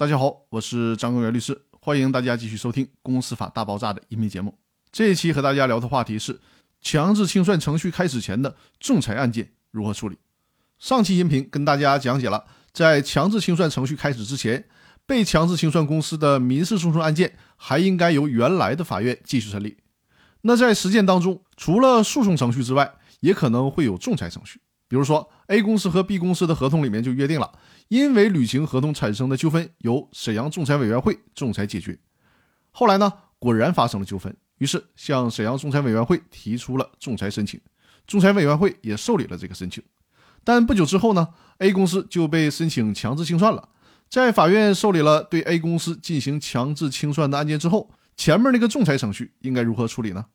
[0.00, 4.58] 大家好，我是张根源律师，欢迎大家继续收听《公司法大爆炸》的音频节目。
[4.90, 6.40] 这一期和大家聊的话题是
[6.80, 10.16] 强制清算程序开始前的仲裁案件如何处理。
[10.78, 14.66] 上期音频跟大家讲解了，在强制清算程序开始之前，
[15.04, 19.76] 被强制清算公司的民事诉讼案件还应该由原来的法院继续审理。
[20.40, 24.62] 那在实践当中，除了诉讼程序之外，也可能会有仲裁程序。
[24.90, 27.52] 比如说，A 公司和 B 公司的合同里面就约定了。
[27.86, 31.96] 因为履行合同产生的纠纷由沈阳仲裁委员会仲裁解决。
[32.72, 37.60] 后来呢，果然发生了纠纷，于是向沈阳仲裁委员会提出了仲裁申请，
[38.04, 39.80] 仲裁委员会也受理了这个申请。
[40.42, 41.28] 但不久之后呢
[41.58, 43.68] ，A 公司就被申请强制清算了。
[44.08, 50.26] 在法院受理了对 A 公司进行强制清算的案件之后，前面那个仲裁程序应该如何处理呢？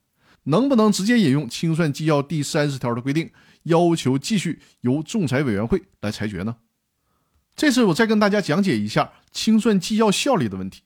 [0.45, 3.29] 能不能直接引用清算纪要第三十条的规定，
[3.63, 6.55] 要求继续由仲裁委员会来裁决呢？
[7.55, 10.81] 这次我再跟大家讲解一下清算纪要效力的问题。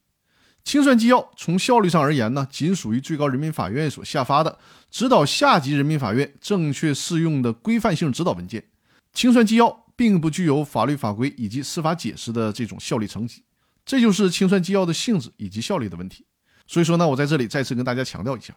[0.63, 4.59] 清算纪要从效力上而言呢，仅属于最高人民法院所下发的
[4.91, 8.65] 指导下级人民法院正确适用的规范性指导文件。
[9.13, 13.43] 清算纪要并不具有法律法规以及司法解释的这种效力层级，
[13.83, 16.25] 这就是清算纪要的性质以及效力的问题。
[16.67, 18.53] 所以说呢，我在这里再次跟大家强调一下。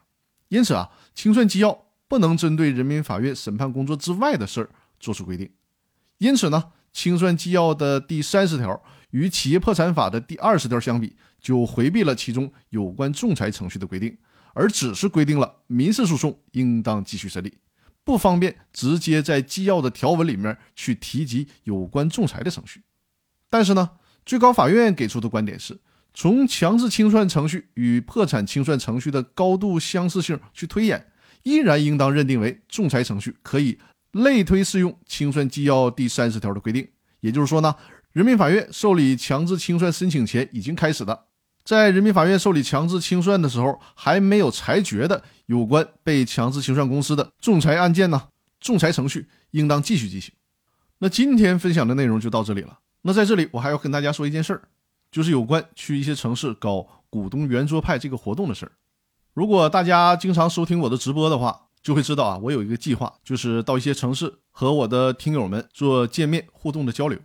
[0.52, 4.68] 因此啊，清算纪要不能针对人民法院审判工作之外的事儿
[5.00, 5.50] 作出规定。
[6.18, 6.72] 因此呢。
[6.94, 14.14] 清算纪要的第三十条与企业破产法的第二十条相比，就回避了其中有关仲裁程序的规定，
[14.52, 17.56] 而只是规定了民事诉讼应当继续审理，
[18.04, 22.82] 不方便直接在纪要的条文里面去提及有关仲裁的程序。
[23.48, 23.92] 但是呢，
[24.26, 25.80] 最高法院给出的观点是，
[26.14, 31.06] 从强制清算程序与破产清算程序的高度相似性去推演，
[31.42, 33.78] 依然应当认定为仲裁程序可以。
[34.12, 36.86] 类推适用清算纪要第三十条的规定，
[37.20, 37.74] 也就是说呢，
[38.12, 41.18] 人民法院受理强制清算申请前已经开始的，
[41.64, 48.28] 在人民法院受理强制清算的时候还没有裁决的有关被强制清算公司的仲裁案件呢，
[48.60, 50.30] 仲裁程序应当继续进行。
[50.98, 52.80] 那今天分享的内容就到这里了。
[53.00, 54.62] 那在这里我还要跟大家说一件事儿，
[55.12, 58.72] 就是有关去一些城市搞股东圆桌派这个活动的事儿。
[59.34, 67.18] 如果大家经常收听我的直播的话，就会知道啊，我有一个计划，就是到一些城市和我的听友们做见面互动的交流。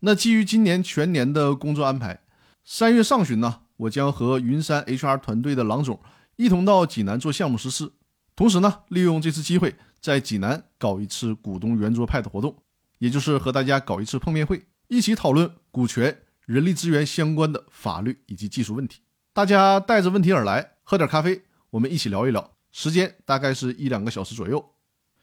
[0.00, 2.20] 那基于今年全年的工作安排，
[2.64, 6.00] 三月上旬呢，我将和云山 HR 团队的郎总
[6.36, 7.92] 一同到济南做项目实施，
[8.34, 12.54] 同时呢，利用这次机会在济南搞一次股东圆桌派的活动，
[12.98, 19.00] 也就是和大家搞一次碰面会，一起讨论股权、人力资源相关的法律以及技术问题。
[19.32, 22.52] 大家带着问题而来，喝点咖啡，我们一起聊一聊。
[22.70, 24.72] 时间大概是一两个小时左右。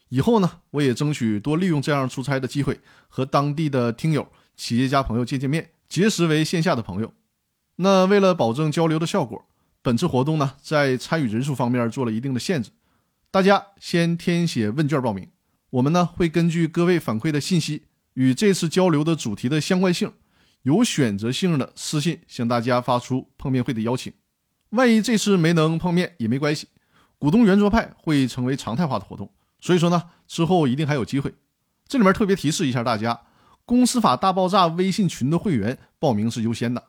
[0.09, 7.13] 以后呢，我也争取多利用这样出差的机会，和当地的听友、企业家朋友见见面，结识为线下的朋友。
[7.78, 9.45] 那为了保证交流的效果，
[9.81, 12.69] 本次活动呢，在参与人数方面做了一定的限制。
[13.31, 15.28] 大家先填写问卷报名，
[15.72, 20.13] 我们呢会根据各位反馈的信息与这次交流的主题的相关性，
[20.63, 24.12] 有选择性的私信向大家发出碰面会的邀请。
[24.72, 26.68] 万一这次没能碰面也没关系。
[27.19, 29.31] 股东圆桌派会成为常态化的活动，
[29.62, 31.34] 所以说呢，之后一定还有机会。
[31.88, 33.22] 这里面特别提示一下大家，
[33.66, 36.84] 公司法大爆炸微信群的会员报名是优先的。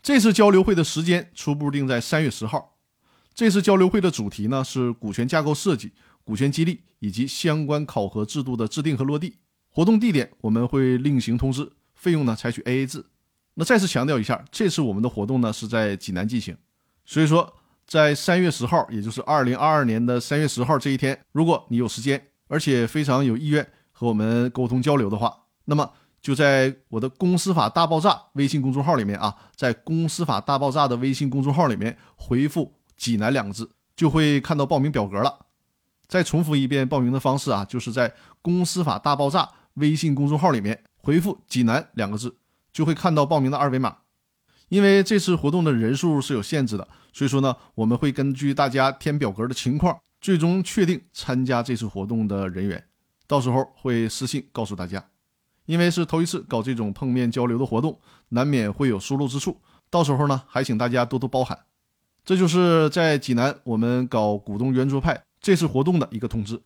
[0.00, 2.78] 这次交流会的时间初步定在三月十号。
[3.34, 5.92] 这次交流会的主题呢是股权架构设计、
[6.24, 9.36] 股权激励以及相关考核制度的制定和落地。
[9.68, 13.04] 活动地点我们会另行通知，费用呢采取 AA 制。
[13.54, 16.56] 那再次强调一下，这次我们的活动呢是在济南进行，
[17.04, 17.54] 所以说。
[17.88, 35.46] 在三月十号，也就是二零二二年的三月十号这一天，如果你有时间，而且非常有意愿和我们沟通交流的话，那么就在我的“公司法大爆炸”微信公众号里面啊，在“公司法大爆炸”的微信公众号里面回复“济南”两个字，就会看到报名表格了。
[36.06, 39.48] 再重复一遍报名的方式啊，就是在“公司法大爆炸”
[39.80, 42.36] 微信公众号里面回复“济南”两个字，
[42.70, 43.96] 就会看到报名的二维码。
[44.68, 52.84] 因为这次活动的人数是有限制的，所以说呢，我们会根据大家填表格的情况，最终确定参加这次活动的人员，
[53.26, 55.02] 到时候会私信告诉大家。
[55.64, 59.56] 因为是头一次搞这种碰面交流的活动，难免会有疏漏之处，
[59.88, 61.58] 到时候呢，还请大家多多包涵。
[62.22, 66.60] 这就是在济南我们搞股东圆桌派这次活动的一个通知。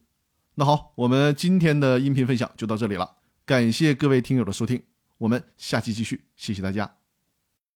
[0.57, 3.09] 那好，我们今天的音频分享就到这里了，
[3.53, 4.83] 感谢各位听友的收听，
[5.19, 7.02] 我们下期继续，谢谢大家。